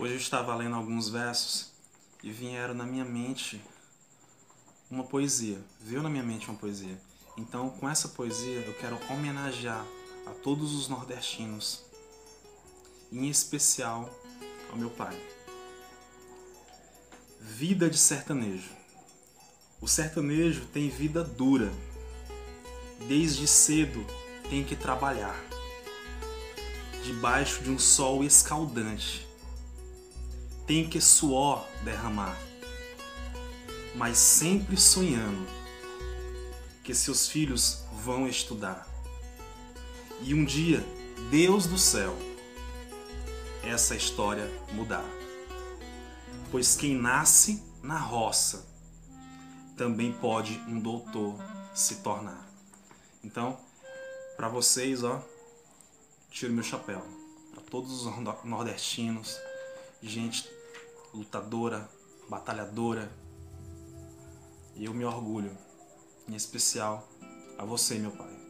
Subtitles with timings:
[0.00, 1.72] Hoje eu estava lendo alguns versos
[2.22, 3.60] e vieram na minha mente
[4.88, 5.58] uma poesia.
[5.80, 6.96] Veio na minha mente uma poesia.
[7.36, 9.84] Então, com essa poesia, eu quero homenagear
[10.24, 11.84] a todos os nordestinos,
[13.10, 14.08] em especial
[14.70, 15.20] ao meu pai.
[17.40, 18.70] Vida de sertanejo.
[19.80, 21.72] O sertanejo tem vida dura.
[23.08, 24.06] Desde cedo
[24.48, 25.34] tem que trabalhar.
[27.02, 29.27] Debaixo de um sol escaldante.
[30.68, 32.38] Tem que suor derramar.
[33.96, 35.48] Mas sempre sonhando
[36.84, 38.86] que seus filhos vão estudar.
[40.20, 40.84] E um dia,
[41.30, 42.14] Deus do céu,
[43.64, 45.04] essa história mudar.
[46.50, 48.66] Pois quem nasce na roça
[49.74, 51.34] também pode um doutor
[51.74, 52.46] se tornar.
[53.24, 53.58] Então,
[54.36, 55.24] para vocês, ó,
[56.30, 57.02] tiro meu chapéu.
[57.54, 59.36] Para todos os nordestinos,
[60.02, 60.57] gente
[61.12, 61.88] lutadora,
[62.28, 63.10] batalhadora.
[64.74, 65.56] E eu me orgulho,
[66.28, 67.08] em especial
[67.58, 68.47] a você, meu pai.